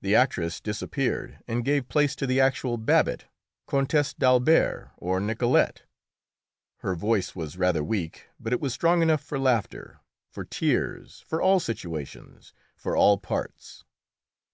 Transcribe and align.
The 0.00 0.14
actress 0.14 0.62
disappeared, 0.62 1.40
and 1.46 1.62
gave 1.62 1.90
place 1.90 2.16
to 2.16 2.26
the 2.26 2.40
actual 2.40 2.78
Babet, 2.78 3.24
Countess 3.68 4.14
d'Albert, 4.14 4.92
or 4.96 5.20
Nicolette. 5.20 5.82
Her 6.78 6.94
voice 6.94 7.36
was 7.36 7.58
rather 7.58 7.84
weak, 7.84 8.28
but 8.40 8.54
it 8.54 8.62
was 8.62 8.72
strong 8.72 9.02
enough 9.02 9.20
for 9.22 9.38
laughter, 9.38 10.00
for 10.30 10.46
tears, 10.46 11.22
for 11.26 11.42
all 11.42 11.60
situations, 11.60 12.54
for 12.78 12.96
all 12.96 13.18
parts. 13.18 13.84